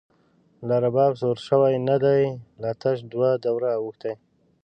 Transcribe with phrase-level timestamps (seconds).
[0.67, 2.21] لا رباب سور شوی نه دی،
[2.61, 4.11] لا تش دوه دوره او ښتی